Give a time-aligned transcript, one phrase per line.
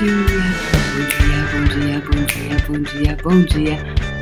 [0.00, 0.16] dia,
[1.52, 3.16] bom dia, bom dia, bom dia,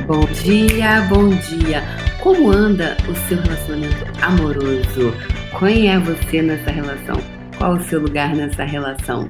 [0.05, 1.83] bom dia, bom dia.
[2.21, 5.13] Como anda o seu relacionamento amoroso?
[5.57, 7.15] Quem é você nessa relação?
[7.57, 9.29] Qual o seu lugar nessa relação?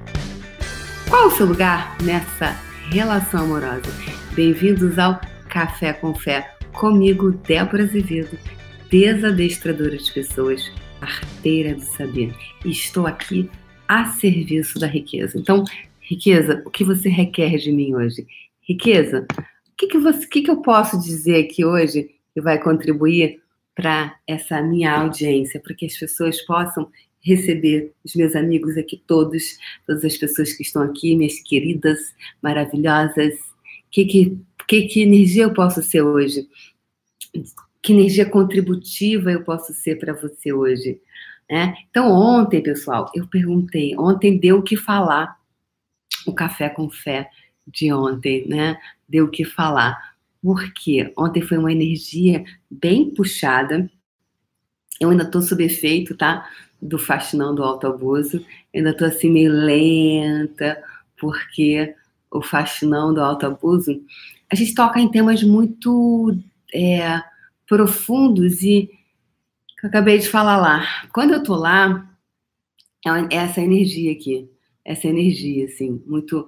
[1.07, 2.55] Qual o seu lugar nessa
[2.89, 3.93] relação amorosa?
[4.33, 8.35] Bem-vindos ao Café com Fé, comigo, Débora Azevedo,
[8.89, 12.33] desadestradora de pessoas, arteira do saber.
[12.65, 13.47] Estou aqui
[13.87, 15.37] a serviço da riqueza.
[15.37, 15.63] Então,
[16.09, 18.25] riqueza, o que você requer de mim hoje?
[18.61, 23.41] Riqueza, o que, que, você, que, que eu posso dizer aqui hoje que vai contribuir
[23.75, 26.89] para essa minha audiência, para que as pessoas possam
[27.21, 31.99] receber os meus amigos aqui todos, todas as pessoas que estão aqui, minhas queridas,
[32.41, 33.35] maravilhosas.
[33.91, 36.47] Que, que, que, que energia eu posso ser hoje?
[37.81, 40.99] Que energia contributiva eu posso ser para você hoje?
[41.49, 41.75] Né?
[41.89, 45.38] Então, ontem, pessoal, eu perguntei, ontem deu o que falar,
[46.29, 47.29] o Café com Fé
[47.67, 48.77] de ontem, né?
[49.07, 50.15] Deu o que falar.
[50.41, 51.13] Por quê?
[51.17, 53.89] Ontem foi uma energia bem puxada.
[54.99, 56.49] Eu ainda tô sob efeito, tá?
[56.81, 58.37] Do fascinão do autoabuso.
[58.73, 60.81] Eu ainda tô assim meio lenta,
[61.17, 61.93] porque
[62.31, 64.01] o fascinão do autoabuso,
[64.49, 66.37] a gente toca em temas muito
[66.73, 67.21] é,
[67.67, 68.89] profundos e
[69.77, 70.85] que eu acabei de falar lá.
[71.13, 72.09] Quando eu tô lá,
[73.05, 74.49] é essa energia aqui,
[74.89, 76.47] essa energia, assim, muito.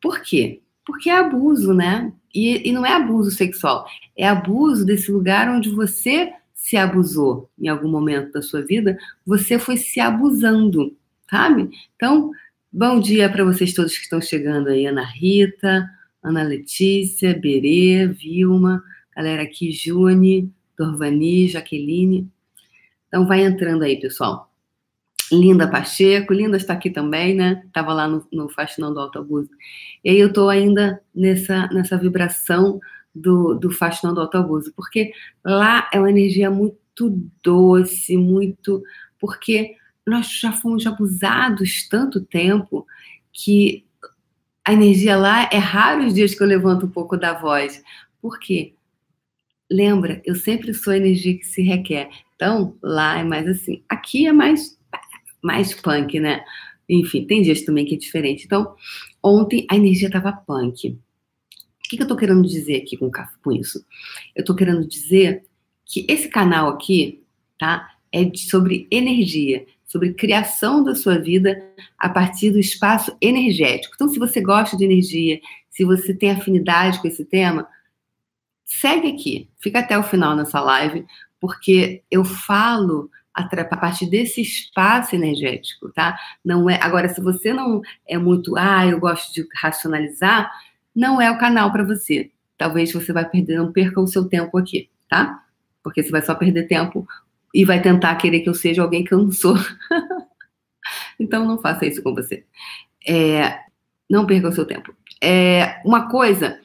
[0.00, 0.60] Por quê?
[0.86, 2.12] Porque é abuso, né?
[2.32, 3.84] E, e não é abuso sexual,
[4.16, 9.58] é abuso desse lugar onde você se abusou em algum momento da sua vida, você
[9.58, 10.96] foi se abusando,
[11.28, 11.68] sabe?
[11.96, 12.30] Então,
[12.72, 15.88] bom dia para vocês todos que estão chegando aí, Ana Rita,
[16.22, 18.82] Ana Letícia, Berê, Vilma,
[19.14, 22.28] galera aqui, June, Dorvani, Jaqueline.
[23.08, 24.53] Então vai entrando aí, pessoal.
[25.32, 27.62] Linda Pacheco, Linda está aqui também, né?
[27.66, 29.50] Estava lá no, no Faxinão do Autoabuso.
[30.02, 32.78] E aí eu estou ainda nessa, nessa vibração
[33.14, 35.12] do, do Faxinão do Autoabuso, porque
[35.44, 38.82] lá é uma energia muito doce, muito.
[39.18, 39.76] Porque
[40.06, 42.86] nós já fomos abusados tanto tempo
[43.32, 43.84] que
[44.64, 47.82] a energia lá é raro os dias que eu levanto um pouco da voz.
[48.20, 48.74] Por quê?
[49.70, 52.08] Lembra, eu sempre sou a energia que se requer.
[52.34, 53.82] Então, lá é mais assim.
[53.88, 54.78] Aqui é mais,
[55.44, 56.42] mais punk, né?
[56.88, 58.44] Enfim, tem dias também que é diferente.
[58.46, 58.74] Então,
[59.22, 60.88] ontem a energia estava punk.
[60.88, 63.84] O que, que eu estou querendo dizer aqui com, com isso?
[64.34, 65.44] Eu estou querendo dizer
[65.84, 67.22] que esse canal aqui,
[67.58, 67.90] tá?
[68.10, 71.62] É sobre energia, sobre criação da sua vida
[71.98, 73.94] a partir do espaço energético.
[73.94, 77.68] Então, se você gosta de energia, se você tem afinidade com esse tema,
[78.64, 81.04] segue aqui, fica até o final nessa live,
[81.38, 86.16] porque eu falo a partir desse espaço energético, tá?
[86.44, 86.78] Não é.
[86.80, 90.50] Agora, se você não é muito, ah, eu gosto de racionalizar,
[90.94, 92.30] não é o canal para você.
[92.56, 95.42] Talvez você vai perder, não perca o seu tempo aqui, tá?
[95.82, 97.06] Porque você vai só perder tempo
[97.52, 99.56] e vai tentar querer que eu seja alguém que eu não sou.
[101.18, 102.44] então, não faça isso com você.
[103.06, 103.58] É,
[104.08, 104.94] não perca o seu tempo.
[105.20, 106.60] É, uma coisa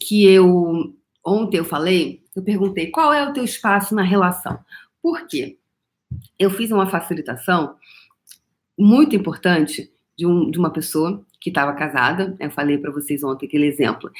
[0.00, 0.94] que eu
[1.24, 4.58] ontem eu falei eu perguntei qual é o teu espaço na relação.
[5.02, 5.58] Por quê?
[6.38, 7.74] Eu fiz uma facilitação
[8.78, 12.36] muito importante de, um, de uma pessoa que estava casada.
[12.38, 14.10] Eu falei para vocês ontem aquele exemplo.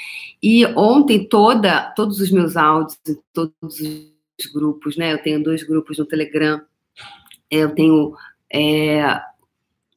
[0.43, 2.99] E ontem toda, todos os meus áudios,
[3.33, 5.13] todos os grupos, né?
[5.13, 6.61] Eu tenho dois grupos no Telegram.
[7.51, 8.15] Eu tenho
[8.53, 9.21] é,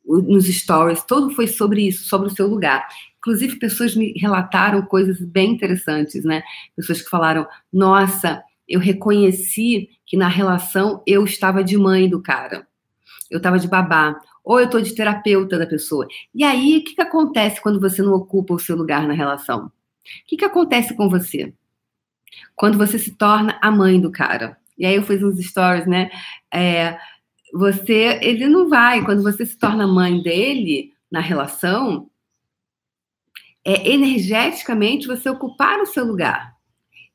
[0.06, 2.88] nos stories, tudo foi sobre isso, sobre o seu lugar.
[3.18, 6.42] Inclusive, pessoas me relataram coisas bem interessantes, né?
[6.76, 12.68] Pessoas que falaram: nossa, eu reconheci que na relação eu estava de mãe do cara,
[13.30, 16.08] eu estava de babá, ou eu estou de terapeuta da pessoa.
[16.34, 19.68] E aí, o que, que acontece quando você não ocupa o seu lugar na relação?
[19.68, 19.72] O
[20.26, 21.54] que, que acontece com você?
[22.56, 24.58] Quando você se torna a mãe do cara.
[24.78, 26.10] E aí eu fiz uns stories, né?
[26.52, 26.98] É,
[27.54, 29.04] você, ele não vai.
[29.04, 32.10] Quando você se torna mãe dele na relação,
[33.64, 36.56] é energeticamente você ocupar o seu lugar.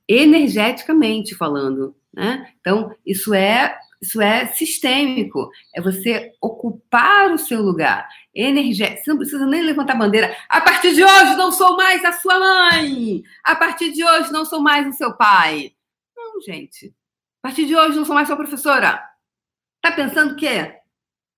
[0.09, 2.53] Energeticamente falando, né?
[2.61, 8.07] Então, isso é isso é sistêmico, é você ocupar o seu lugar.
[8.35, 9.03] Energético.
[9.03, 10.37] Você não precisa nem levantar a bandeira.
[10.49, 13.23] A partir de hoje não sou mais a sua mãe.
[13.43, 15.73] A partir de hoje não sou mais o seu pai.
[16.15, 16.95] Não, gente.
[17.43, 19.03] A partir de hoje não sou mais sua professora.
[19.81, 20.75] Tá pensando o quê?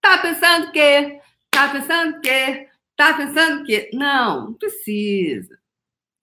[0.01, 1.21] Tá pensando o quê?
[1.51, 2.69] Tá pensando o quê?
[2.97, 3.91] Tá pensando que.
[3.93, 5.58] Não, não precisa.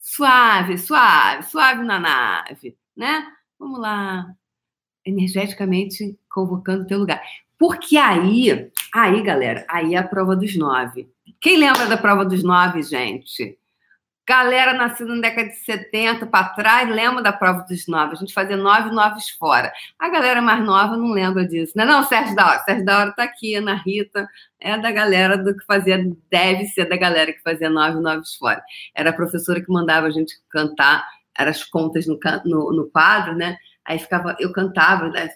[0.07, 3.25] Suave, suave, suave na nave, né?
[3.57, 4.31] Vamos lá.
[5.03, 7.23] Energeticamente convocando o teu lugar.
[7.57, 11.11] Porque aí, aí, galera, aí é a prova dos nove.
[11.41, 13.57] Quem lembra da prova dos nove, gente?
[14.27, 18.13] Galera nascida na década de 70 para trás, lembra da prova dos nove.
[18.13, 19.71] A gente fazia nove noves fora.
[19.99, 21.73] A galera mais nova não lembra disso.
[21.75, 22.59] Não é não, Sérgio da Hora?
[22.63, 24.27] Sérgio da Hora está aqui, Ana Rita.
[24.59, 28.63] É da galera do que fazia, deve ser da galera que fazia nove noves fora.
[28.95, 31.07] Era a professora que mandava a gente cantar,
[31.37, 33.57] eram as contas no, no, no quadro, né?
[33.85, 35.29] Aí ficava, eu cantava, né?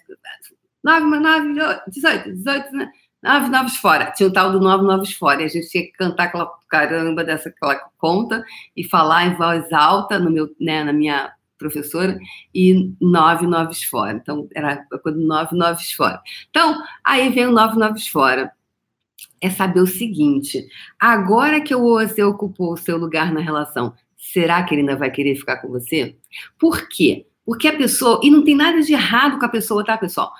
[0.82, 2.90] nove nove, dezoito, dezoito, né?
[3.22, 4.10] Nove novos fora.
[4.12, 5.42] Tinha o tal do nove novos fora.
[5.42, 8.44] E a gente tinha que cantar aquela caramba dessa aquela conta
[8.76, 12.18] e falar em voz alta no meu, né, na minha professora
[12.54, 14.16] e nove noves fora.
[14.16, 16.20] Então, era quando nove noves fora.
[16.48, 18.50] Então, aí vem o nove noves fora.
[19.40, 20.66] É saber o seguinte:
[20.98, 25.36] agora que você ocupou o seu lugar na relação, será que ele ainda vai querer
[25.36, 26.16] ficar com você?
[26.58, 27.26] Por quê?
[27.44, 30.32] Porque a pessoa, e não tem nada de errado com a pessoa, tá, pessoal?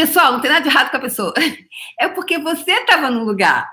[0.00, 1.34] Pessoal, não tem nada de errado com a pessoa.
[2.00, 3.70] É porque você estava no lugar.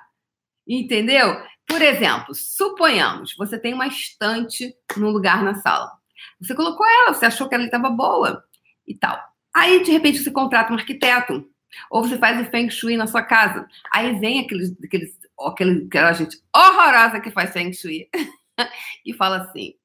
[0.67, 1.41] Entendeu?
[1.65, 5.89] Por exemplo, suponhamos, você tem uma estante num lugar na sala.
[6.41, 8.43] Você colocou ela, você achou que ela estava boa
[8.85, 9.17] e tal.
[9.55, 11.49] Aí, de repente, você contrata um arquiteto.
[11.89, 13.65] Ou você faz o Feng Shui na sua casa.
[13.93, 18.09] Aí vem aqueles, aqueles, aquele, aquela gente horrorosa que faz Feng Shui
[19.05, 19.75] e fala assim: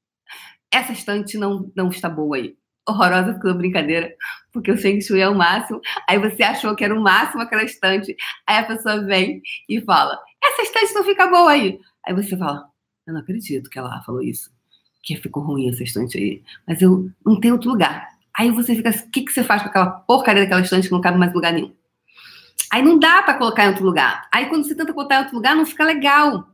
[0.72, 2.56] essa estante não, não está boa aí
[2.88, 4.14] horrorosa ficou brincadeira,
[4.52, 5.80] porque o Feng Shui é o máximo.
[6.08, 8.16] Aí você achou que era o máximo aquela estante.
[8.46, 11.78] Aí a pessoa vem e fala: Essa estante não fica boa aí.
[12.06, 12.66] Aí você fala:
[13.06, 14.50] Eu não acredito que ela falou isso.
[15.02, 16.42] Que ficou ruim essa estante aí.
[16.66, 18.08] Mas eu não tenho outro lugar.
[18.36, 21.00] Aí você fica: O que, que você faz com aquela porcaria daquela estante que não
[21.00, 21.74] cabe mais em lugar nenhum?
[22.70, 24.28] Aí não dá para colocar em outro lugar.
[24.32, 26.48] Aí quando você tenta botar em outro lugar, não fica legal.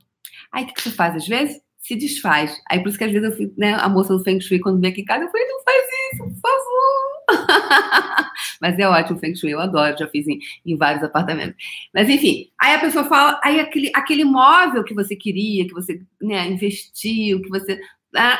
[0.50, 1.60] Aí o que, que você faz às vezes?
[1.88, 2.61] Se desfaz.
[2.70, 4.79] Aí por isso que às vezes eu fui, né, a moça do Feng Shui, quando
[4.79, 8.31] vem aqui em casa, eu falei, não faz isso, por favor.
[8.61, 11.56] Mas é ótimo Feng Shui, eu adoro, já fiz em, em vários apartamentos.
[11.94, 16.02] Mas enfim, aí a pessoa fala, aí aquele, aquele móvel que você queria, que você
[16.20, 17.81] né, investiu, que você.
[18.14, 18.38] Ah,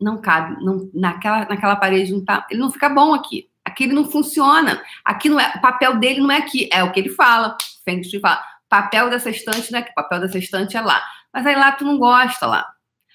[0.00, 3.50] não cabe, não, naquela, naquela parede não tá, ele não fica bom aqui.
[3.64, 4.82] Aqui ele não funciona.
[5.04, 7.56] Aqui não é, o papel dele não é aqui, é o que ele fala.
[7.84, 11.02] Feng Shui fala, papel dessa estante não é aqui, papel dessa estante é lá.
[11.32, 12.66] Mas aí lá tu não gosta lá.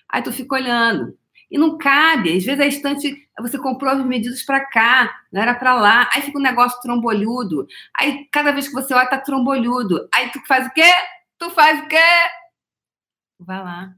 [0.10, 1.18] Aí tu fica olhando.
[1.50, 2.36] E não cabe.
[2.36, 6.10] Às vezes a estante, você comprou as medidas para cá, não era para lá.
[6.14, 7.68] Aí fica um negócio trombolhudo.
[7.98, 10.08] Aí cada vez que você olha, tá trombolhudo.
[10.14, 10.92] Aí tu faz o quê?
[11.38, 11.98] Tu faz o quê?
[13.40, 13.94] Vai lá.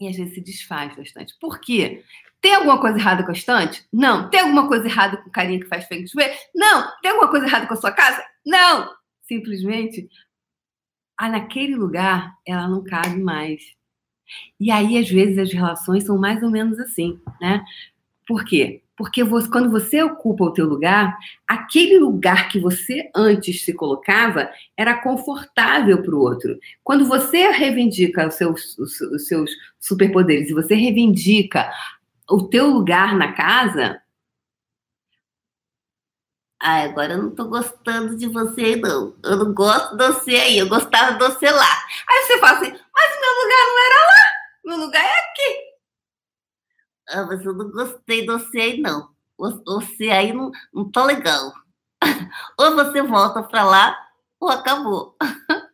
[0.00, 1.34] E às vezes se desfaz da estante.
[1.40, 2.04] Por quê?
[2.40, 3.86] Tem alguma coisa errada com a estante?
[3.92, 4.28] Não.
[4.30, 6.24] Tem alguma coisa errada com o carinha que faz feng shui?
[6.54, 6.90] Não.
[7.00, 8.22] Tem alguma coisa errada com a sua casa?
[8.44, 8.90] Não.
[9.22, 10.08] Simplesmente
[11.16, 13.62] ah, naquele lugar ela não cabe mais.
[14.58, 17.64] E aí, às vezes, as relações são mais ou menos assim, né?
[18.26, 18.82] Por quê?
[18.96, 21.16] Porque você, quando você ocupa o teu lugar,
[21.46, 26.58] aquele lugar que você antes se colocava era confortável para o outro.
[26.82, 31.70] Quando você reivindica os seus, os, seus superpoderes e você reivindica
[32.28, 34.00] o teu lugar na casa,
[36.60, 39.14] ah, agora eu não tô gostando de você, não.
[39.22, 41.84] Eu não gosto de você aí, eu gostava de você lá.
[42.08, 44.24] Aí você fala assim, mas meu lugar não era lá,
[44.64, 45.66] meu lugar é aqui.
[47.08, 49.14] Ah, mas eu não gostei de você aí, não.
[49.38, 51.52] Você aí não, não tá legal.
[52.58, 53.96] Ou você volta pra lá,
[54.40, 55.16] ou acabou.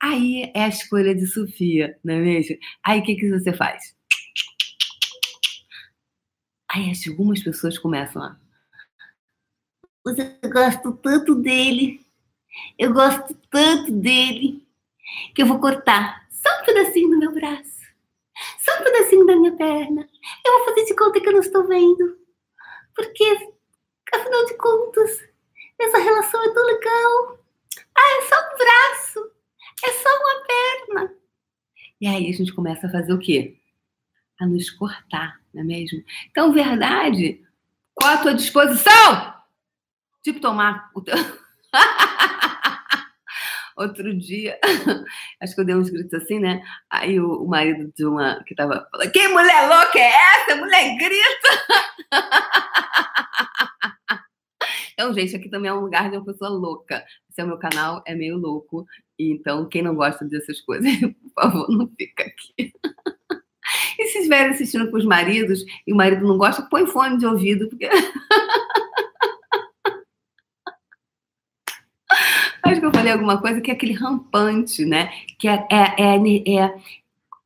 [0.00, 2.56] Aí é a escolha de Sofia, não é mesmo?
[2.84, 3.94] Aí o que, que você faz?
[6.68, 8.36] Aí algumas pessoas começam a
[10.04, 12.04] mas eu gosto tanto dele.
[12.78, 14.66] Eu gosto tanto dele
[15.34, 17.80] que eu vou cortar só um pedacinho do meu braço,
[18.58, 20.08] só um pedacinho da minha perna.
[20.44, 22.18] Eu vou fazer de conta que eu não estou vendo.
[22.94, 23.24] Porque,
[24.12, 25.18] afinal de contas,
[25.78, 27.38] essa relação é tão legal.
[27.96, 29.32] Ah, é só um braço,
[29.84, 31.14] é só uma perna.
[32.00, 33.56] E aí a gente começa a fazer o quê?
[34.40, 36.02] A nos cortar, não é mesmo?
[36.30, 37.40] Então, verdade,
[37.94, 39.31] qual a tua disposição?
[40.22, 40.90] Tipo tomar.
[43.76, 44.58] Outro dia,
[45.40, 46.62] acho que eu dei uns gritos assim, né?
[46.90, 50.56] Aí o, o marido de uma que tava falando: Que mulher louca é essa?
[50.56, 51.48] Mulher grita!
[55.02, 57.04] Então, gente, aqui também é um lugar de uma pessoa louca.
[57.28, 58.86] Esse é o meu canal, é meio louco.
[59.18, 60.88] Então, quem não gosta dessas coisas,
[61.34, 62.72] por favor, não fica aqui.
[63.98, 67.26] E se estiverem assistindo com os maridos e o marido não gosta, põe fone de
[67.26, 67.88] ouvido, porque.
[72.72, 75.10] Acho que eu falei alguma coisa que é aquele rampante, né?
[75.38, 76.74] Que é, é, é, é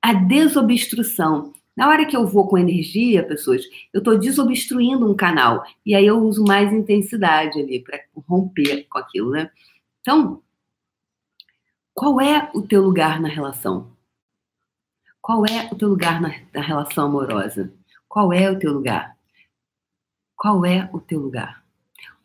[0.02, 1.52] a desobstrução.
[1.76, 5.62] Na hora que eu vou com energia, pessoas, eu estou desobstruindo um canal.
[5.84, 9.50] E aí eu uso mais intensidade ali para romper com aquilo, né?
[10.00, 10.42] Então,
[11.96, 13.90] Qual é o teu lugar na relação?
[15.18, 17.72] Qual é o teu lugar na, na relação amorosa?
[18.06, 19.16] Qual é o teu lugar?
[20.36, 21.64] Qual é o teu lugar?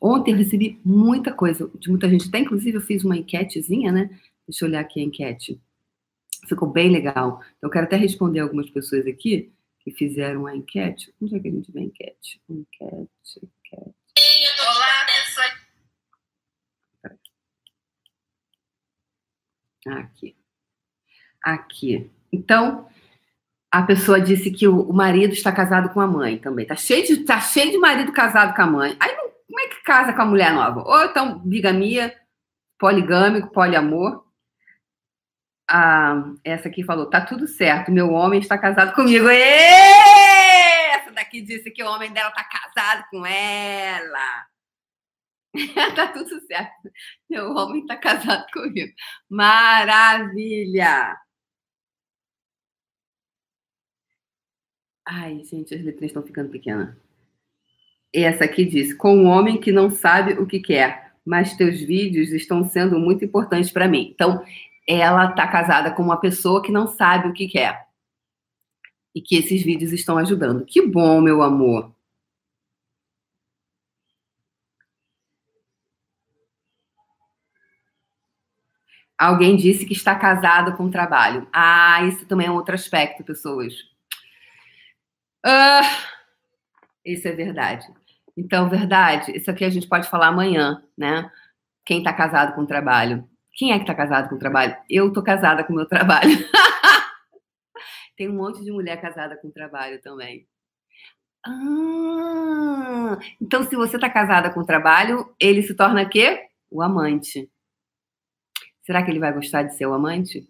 [0.02, 2.28] Ontem eu recebi muita coisa de muita gente.
[2.28, 4.10] Até inclusive eu fiz uma enquetezinha, né?
[4.48, 5.62] Deixa eu olhar aqui a enquete.
[6.48, 7.40] Ficou bem legal.
[7.58, 11.14] Então, eu quero até responder algumas pessoas aqui que fizeram a enquete.
[11.22, 12.42] Onde é que a gente vê a enquete?
[12.50, 13.96] Enquete, enquete.
[14.60, 15.62] Olá, pessoal.
[19.88, 20.36] Aqui.
[21.44, 22.12] Aqui.
[22.32, 22.88] Então,
[23.72, 26.66] a pessoa disse que o, marido está casado com a mãe também.
[26.66, 28.98] Tá cheio de, tá cheio de marido casado com a mãe.
[29.00, 30.82] Aí, como é que casa com a mulher nova?
[30.82, 32.18] Ou então, bigamia,
[32.80, 34.24] poligâmico, poliamor
[35.70, 39.28] a, essa aqui falou: tá tudo certo, meu homem está casado comigo.
[39.30, 44.48] Essa daqui disse que o homem dela tá casado com ela.
[45.96, 46.92] tá tudo certo.
[47.30, 48.94] Meu homem tá casado comigo.
[49.30, 51.18] Maravilha!
[55.06, 56.96] Ai, gente, as letrinhas estão ficando pequenas.
[58.14, 62.32] Essa aqui diz: com um homem que não sabe o que quer, mas teus vídeos
[62.32, 64.12] estão sendo muito importantes para mim.
[64.14, 64.44] Então,
[64.88, 67.88] ela está casada com uma pessoa que não sabe o que quer.
[69.16, 70.66] E que esses vídeos estão ajudando.
[70.66, 71.94] Que bom, meu amor.
[79.18, 81.48] Alguém disse que está casado com trabalho.
[81.54, 83.74] Ah, isso também é um outro aspecto, pessoas.
[85.46, 85.82] Ah,
[87.06, 87.86] isso é verdade.
[88.36, 91.30] Então, verdade, isso aqui a gente pode falar amanhã, né?
[91.86, 93.28] Quem está casado com trabalho.
[93.54, 94.76] Quem é que está casado com o trabalho?
[94.90, 96.32] Eu estou casada com o meu trabalho.
[98.16, 100.48] Tem um monte de mulher casada com o trabalho também.
[101.46, 106.48] Ah, então, se você está casada com o trabalho, ele se torna quê?
[106.70, 107.50] O amante.
[108.84, 110.48] Será que ele vai gostar de ser o amante?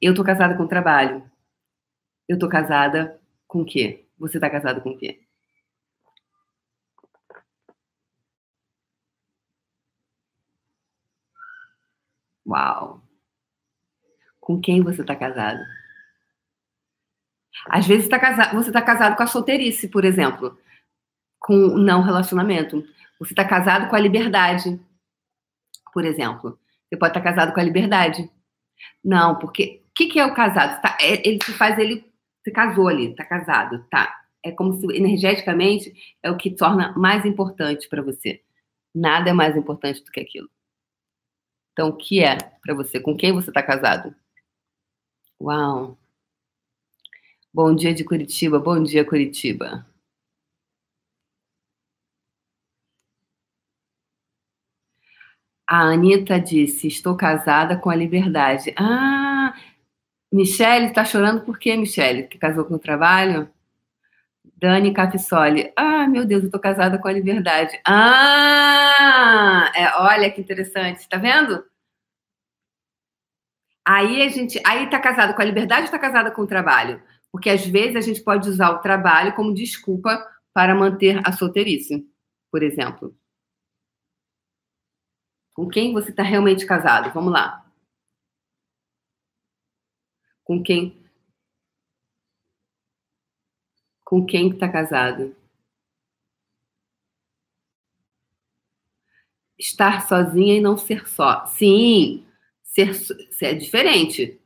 [0.00, 1.22] Eu estou casada com o trabalho.
[2.28, 4.06] Eu estou casada com o quê?
[4.18, 5.20] Você está casado com o quê?
[12.46, 13.02] Uau!
[14.40, 15.60] Com quem você está casado?
[17.66, 20.58] Às vezes tá casado, você está casado com a solteirice, por exemplo,
[21.38, 22.84] com o não relacionamento.
[23.18, 24.80] Você está casado com a liberdade,
[25.92, 26.58] por exemplo.
[26.88, 28.28] Você pode estar tá casado com a liberdade.
[29.04, 30.80] Não, porque o que, que, é o casado?
[30.82, 32.04] Tá, é, ele se faz, ele
[32.42, 34.22] se casou ali, está casado, tá?
[34.44, 38.42] É como se energeticamente é o que torna mais importante para você.
[38.94, 40.50] Nada é mais importante do que aquilo.
[41.72, 43.00] Então, o que é para você?
[43.00, 44.14] Com quem você está casado?
[45.40, 45.98] Uau!
[47.52, 49.86] Bom dia de Curitiba, bom dia, Curitiba.
[55.66, 58.74] A Anitta disse: Estou casada com a liberdade.
[58.76, 59.54] Ah,
[60.32, 62.24] Michele, está chorando por quê, Michele?
[62.24, 63.50] Que casou com o trabalho?
[64.44, 65.72] Dani Capissoli.
[65.76, 67.80] Ah, meu Deus, eu tô casada com a liberdade.
[67.86, 71.64] Ah, é, olha que interessante, tá vendo?
[73.84, 77.02] Aí a gente, aí tá casado com a liberdade ou tá casada com o trabalho?
[77.32, 82.06] Porque às vezes a gente pode usar o trabalho como desculpa para manter a solteirice,
[82.50, 83.16] por exemplo.
[85.54, 87.12] Com quem você está realmente casado?
[87.12, 87.64] Vamos lá.
[90.44, 91.01] Com quem
[94.12, 95.34] Com quem está casado?
[99.58, 101.46] Estar sozinha e não ser só.
[101.46, 102.22] Sim,
[102.62, 104.38] ser, ser é diferente.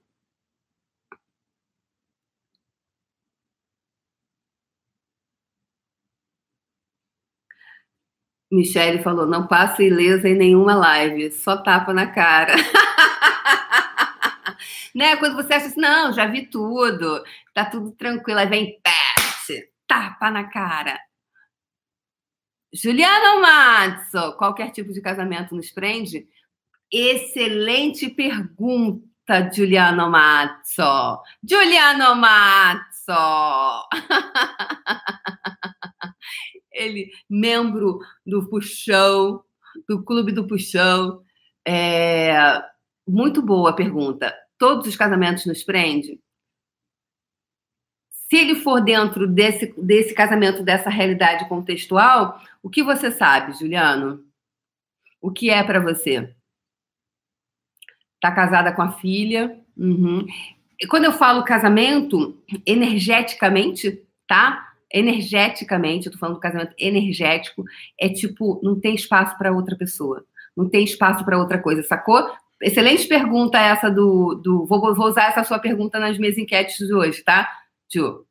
[8.51, 12.55] Michele falou: não passa ilesa em nenhuma live, só tapa na cara.
[14.95, 15.17] né?
[15.17, 18.96] Quando você acha assim, não, já vi tudo, tá tudo tranquilo, aí vem pé
[19.87, 20.99] tapa na cara.
[22.73, 26.29] Juliana Matzo, qualquer tipo de casamento nos prende?
[26.93, 31.23] Excelente pergunta, Juliano Matzo.
[31.43, 33.13] Juliano Matzo.
[36.73, 39.43] Ele, membro do Puxão,
[39.89, 41.23] do Clube do Puxão.
[41.67, 42.63] É,
[43.09, 44.35] muito boa pergunta.
[44.59, 46.21] Todos os casamentos nos prende?
[48.29, 54.25] Se ele for dentro desse, desse casamento, dessa realidade contextual, o que você sabe, Juliano?
[55.23, 56.35] O que é para você?
[58.21, 59.61] Tá casada com a filha?
[59.77, 60.27] Uhum.
[60.81, 64.73] E quando eu falo casamento, energeticamente, tá?
[64.93, 67.63] Energeticamente, eu tô falando do casamento energético,
[67.99, 70.25] é tipo, não tem espaço para outra pessoa,
[70.57, 72.29] não tem espaço para outra coisa, sacou?
[72.61, 74.35] Excelente pergunta essa do.
[74.35, 77.49] do vou, vou usar essa sua pergunta nas minhas enquetes de hoje, tá,
[77.93, 78.27] Ju?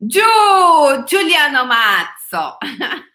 [0.00, 1.06] Ju!
[1.08, 2.58] Juliano Mazzo!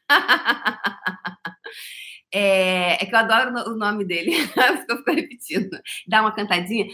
[2.34, 5.78] É, é, que eu adoro o nome dele, eu fico repetindo.
[6.08, 6.88] Dá uma cantadinha,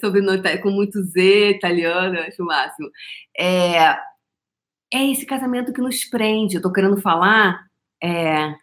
[0.00, 2.90] sobrenome com muito Z, italiano, eu acho o máximo.
[3.38, 3.98] É,
[4.92, 6.56] é esse casamento que nos prende.
[6.56, 7.66] Eu tô querendo falar.
[8.02, 8.54] É,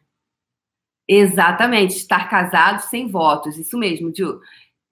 [1.07, 3.57] exatamente, estar casado sem votos.
[3.57, 4.41] Isso mesmo, Ju.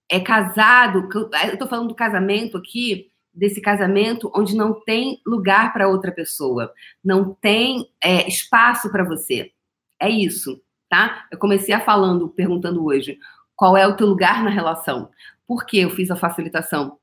[0.09, 1.09] É casado.
[1.51, 6.73] Eu tô falando do casamento aqui, desse casamento onde não tem lugar para outra pessoa,
[7.03, 9.51] não tem é, espaço para você.
[9.99, 11.27] É isso tá?
[11.31, 13.19] Eu comecei a falando, perguntando hoje,
[13.55, 15.09] qual é o teu lugar na relação?
[15.47, 16.97] Porque eu fiz a facilitação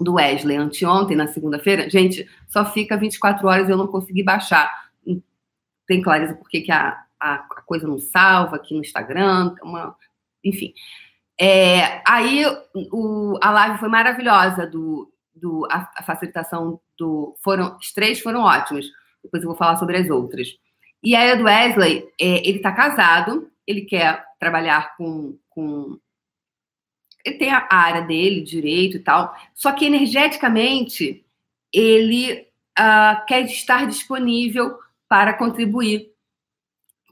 [0.00, 1.88] do Wesley anteontem, na segunda-feira.
[1.90, 4.90] Gente, só fica 24 horas e eu não consegui baixar.
[5.86, 9.94] Tem clareza por que a, a, a, coisa não salva aqui no Instagram, uma,
[10.42, 10.72] enfim.
[11.38, 12.44] É, aí
[12.92, 18.42] o, a live foi maravilhosa do, do a, a facilitação do foram os três foram
[18.42, 18.86] ótimos.
[19.22, 20.48] Depois eu vou falar sobre as outras.
[21.02, 25.98] E aí, do Wesley, é, ele está casado, ele quer trabalhar com, com.
[27.24, 31.24] Ele tem a área dele, direito e tal, só que energeticamente
[31.72, 32.46] ele
[32.78, 34.78] uh, quer estar disponível
[35.08, 36.10] para contribuir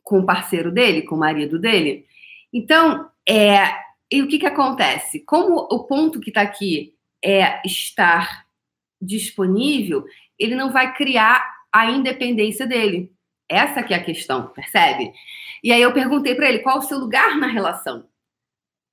[0.02, 2.06] com o parceiro dele, com o marido dele.
[2.52, 3.74] Então, é,
[4.10, 5.20] e o que, que acontece?
[5.20, 6.94] Como o ponto que está aqui
[7.24, 8.46] é estar
[9.00, 10.04] disponível,
[10.38, 13.12] ele não vai criar a independência dele.
[13.48, 15.12] Essa que é a questão, percebe?
[15.62, 18.06] E aí eu perguntei para ele qual o seu lugar na relação.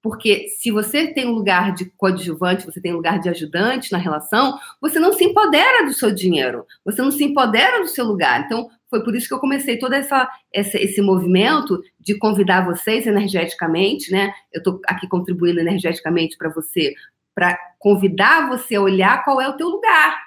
[0.02, 3.98] Porque se você tem um lugar de coadjuvante, você tem um lugar de ajudante na
[3.98, 8.46] relação, você não se empodera do seu dinheiro, você não se empodera do seu lugar.
[8.46, 13.08] Então, foi por isso que eu comecei todo essa, essa esse movimento de convidar vocês
[13.08, 14.32] energeticamente, né?
[14.54, 16.94] Eu estou aqui contribuindo energeticamente para você,
[17.36, 20.18] para convidar você a olhar qual é o teu lugar.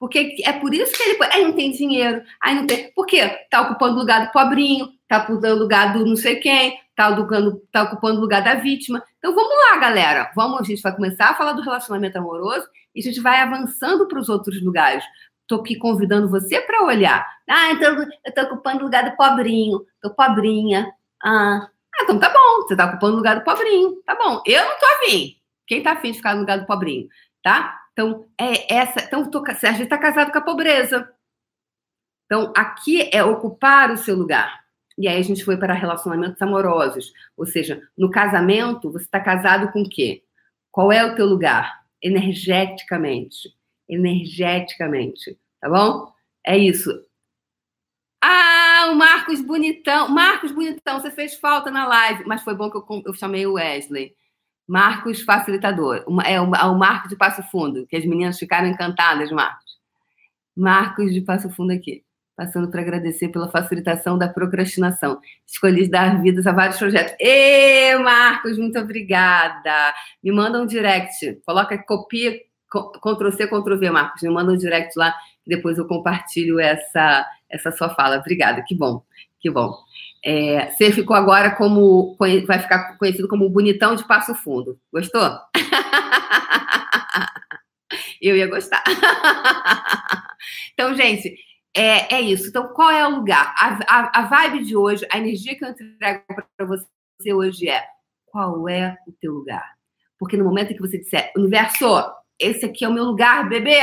[0.00, 1.18] Porque é por isso que ele.
[1.32, 2.92] Aí não tem dinheiro, aí não tem.
[2.92, 3.28] Por quê?
[3.50, 7.08] Tá ocupando o lugar do pobrinho, tá ocupando o lugar do não sei quem, tá
[7.08, 9.02] ocupando, tá ocupando o lugar da vítima.
[9.18, 10.30] Então vamos lá, galera.
[10.34, 14.06] Vamos, a gente vai começar a falar do relacionamento amoroso e a gente vai avançando
[14.06, 15.04] para os outros lugares.
[15.48, 17.26] Tô aqui convidando você para olhar.
[17.48, 20.92] Ah, então eu tô ocupando o lugar do pobrinho, tô pobrinha.
[21.22, 21.68] Ah,
[21.98, 24.00] ah, então tá bom, você tá ocupando o lugar do pobrinho.
[24.06, 24.42] Tá bom.
[24.46, 25.37] Eu não tô afim.
[25.68, 27.08] Quem tá afim de ficar no lugar do pobrinho?
[27.42, 27.78] Tá?
[27.92, 29.00] Então, é essa.
[29.04, 31.12] Então, tô, a gente está casado com a pobreza.
[32.24, 34.64] Então, aqui é ocupar o seu lugar.
[34.96, 37.12] E aí a gente foi para relacionamentos amorosos.
[37.36, 40.24] Ou seja, no casamento, você está casado com o quê?
[40.70, 41.82] Qual é o teu lugar?
[42.02, 43.54] Energeticamente.
[43.88, 45.38] Energeticamente.
[45.60, 46.12] Tá bom?
[46.44, 46.90] É isso.
[48.22, 50.08] Ah, o Marcos Bonitão.
[50.08, 53.54] Marcos Bonitão, você fez falta na live, mas foi bom que eu, eu chamei o
[53.54, 54.14] Wesley.
[54.68, 56.04] Marcos Facilitador.
[56.26, 59.78] É é o Marcos de Passo Fundo, que as meninas ficaram encantadas, Marcos.
[60.54, 62.04] Marcos de Passo Fundo aqui.
[62.36, 65.20] Passando para agradecer pela facilitação da procrastinação.
[65.46, 67.16] Escolhi dar vidas a vários projetos.
[67.18, 69.94] Ê, Marcos, muito obrigada.
[70.22, 71.40] Me manda um direct.
[71.44, 72.38] Coloca, copia,
[72.70, 74.22] Ctrl C, Ctrl V, Marcos.
[74.22, 75.14] Me manda um direct lá,
[75.46, 78.18] depois eu compartilho essa, essa sua fala.
[78.18, 79.02] Obrigada, que bom,
[79.40, 79.74] que bom.
[80.24, 82.16] É, você ficou agora como.
[82.18, 84.78] Vai ficar conhecido como bonitão de Passo Fundo.
[84.92, 85.38] Gostou?
[88.20, 88.82] Eu ia gostar.
[90.72, 91.36] Então, gente,
[91.76, 92.48] é, é isso.
[92.48, 93.54] Então, qual é o lugar?
[93.58, 96.22] A, a, a vibe de hoje, a energia que eu entrego
[96.56, 97.84] para você hoje é:
[98.26, 99.74] qual é o teu lugar?
[100.18, 101.86] Porque no momento em que você disser, universo,
[102.38, 103.80] esse aqui é o meu lugar, bebê,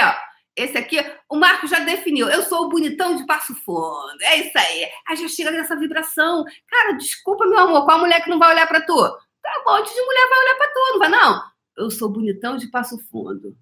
[0.55, 0.97] esse aqui,
[1.29, 2.29] o Marco já definiu.
[2.29, 4.17] Eu sou o bonitão de passo fundo.
[4.21, 4.89] É isso aí.
[5.07, 6.45] Aí já chega nessa vibração.
[6.69, 8.95] Cara, desculpa, meu amor, qual mulher que não vai olhar para tu?
[8.95, 11.43] Tá um monte de mulher vai olhar para tu, não vai não?
[11.77, 13.57] Eu sou bonitão de passo fundo.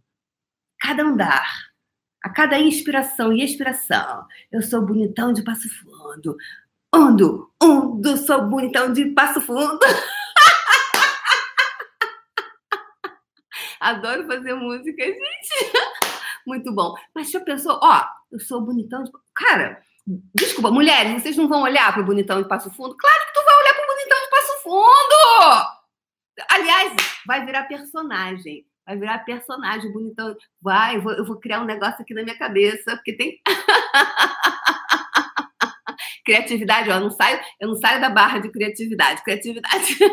[0.79, 1.47] Cada andar,
[2.23, 6.37] a cada inspiração e expiração, eu sou bonitão de passo fundo.
[6.93, 9.79] Ando, ando, sou bonitão de passo fundo.
[13.79, 15.23] Adoro fazer música, gente.
[16.45, 16.93] Muito bom.
[17.13, 19.11] Mas já pensou, ó, eu sou bonitão de.
[19.35, 19.81] Cara,
[20.35, 22.97] desculpa, mulheres, vocês não vão olhar para o bonitão de Passo Fundo?
[22.97, 25.83] Claro que tu vai olhar para o bonitão de Passo Fundo!
[26.49, 26.93] Aliás,
[27.25, 28.65] vai virar personagem.
[28.85, 30.35] Vai virar personagem bonitão.
[30.61, 33.39] Vai, eu vou, eu vou criar um negócio aqui na minha cabeça, porque tem.
[36.25, 39.21] criatividade, ó, eu não saio, eu não saio da barra de criatividade.
[39.23, 39.99] Criatividade.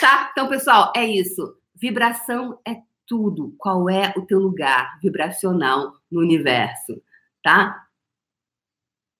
[0.00, 0.30] tá?
[0.32, 1.56] Então, pessoal, é isso.
[1.82, 2.76] Vibração é
[3.08, 3.56] tudo.
[3.58, 7.02] Qual é o teu lugar vibracional no universo,
[7.42, 7.88] tá?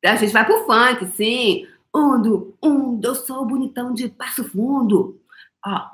[0.05, 1.67] A gente vai pro funk, sim.
[1.93, 5.21] Undo, um, eu sou bonitão de Passo Fundo.
[5.67, 5.91] Ó,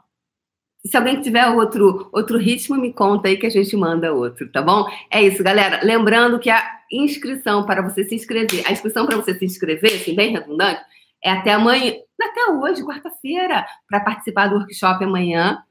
[0.85, 4.61] se alguém tiver outro, outro ritmo, me conta aí que a gente manda outro, tá
[4.61, 4.87] bom?
[5.11, 5.81] É isso, galera.
[5.83, 10.15] Lembrando que a inscrição para você se inscrever, a inscrição para você se inscrever, assim,
[10.15, 10.83] bem redundante,
[11.25, 15.63] é até amanhã, até hoje, quarta-feira, para participar do workshop amanhã,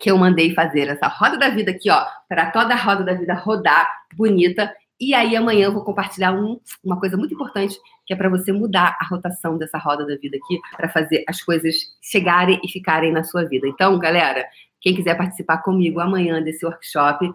[0.00, 3.14] que eu mandei fazer essa roda da vida aqui, ó, para toda a roda da
[3.14, 8.14] vida rodar bonita e aí amanhã eu vou compartilhar um, uma coisa muito importante, que
[8.14, 11.74] é para você mudar a rotação dessa roda da vida aqui, para fazer as coisas
[12.00, 13.66] chegarem e ficarem na sua vida.
[13.66, 14.46] Então, galera,
[14.80, 17.30] quem quiser participar comigo amanhã desse workshop,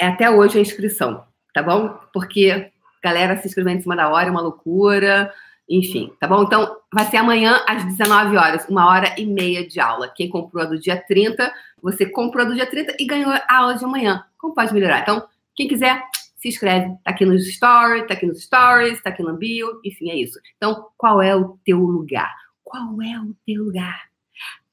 [0.00, 1.98] é até hoje a inscrição, tá bom?
[2.12, 5.32] Porque galera se inscrevendo em cima da hora é uma loucura,
[5.68, 6.42] enfim, tá bom?
[6.42, 10.12] Então, vai ser amanhã às 19 horas, uma hora e meia de aula.
[10.14, 11.52] Quem comprou a do dia 30,
[11.82, 14.24] você comprou a do dia 30 e ganhou a aula de amanhã.
[14.38, 15.00] Como pode melhorar?
[15.00, 16.02] Então, quem quiser,
[16.36, 16.96] se inscreve.
[17.04, 20.38] Tá aqui nos stories, tá aqui nos stories, tá aqui no bio, enfim, é isso.
[20.56, 22.34] Então, qual é o teu lugar?
[22.64, 24.08] Qual é o teu lugar?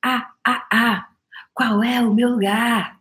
[0.03, 1.07] Ah, ah, ah.
[1.53, 2.99] Qual é o meu lugar?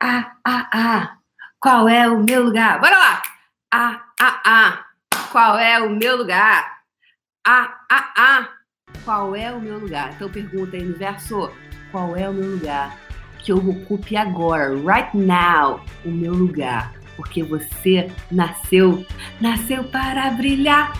[0.00, 1.18] Ah, ah, ah.
[1.58, 2.80] Qual é o meu lugar?
[2.80, 3.22] Bora lá!
[3.72, 4.86] Ah, ah, ah.
[5.32, 6.75] Qual é o meu lugar?
[7.46, 8.48] Ah, ah, ah.
[9.04, 10.12] Qual é o meu lugar?
[10.14, 11.50] Então pergunta aí, universo,
[11.92, 12.98] qual é o meu lugar?
[13.38, 19.04] Que eu ocupe agora, right now, o meu lugar porque você nasceu,
[19.40, 20.92] nasceu para brilhar.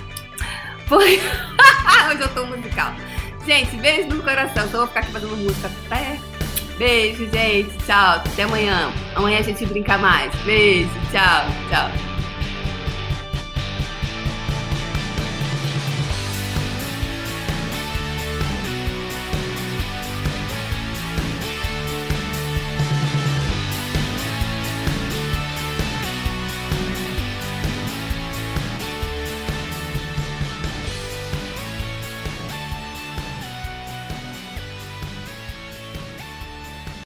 [0.86, 1.20] Foi.
[2.10, 2.94] Hoje eu tô musical.
[3.46, 4.68] Gente, beijo no coração.
[4.70, 6.18] Só vou ficar aqui fazendo música até.
[6.78, 7.76] Beijo, gente.
[7.84, 8.16] Tchau.
[8.16, 8.90] Até amanhã.
[9.14, 10.34] Amanhã a gente brinca mais.
[10.42, 10.90] Beijo.
[11.12, 11.46] Tchau.
[11.68, 12.15] Tchau.